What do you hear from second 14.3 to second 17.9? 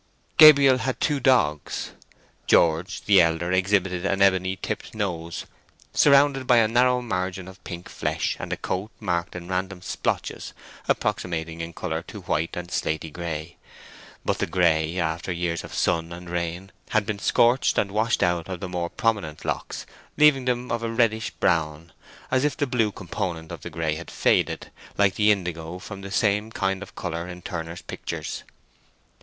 the grey, after years of sun and rain, had been scorched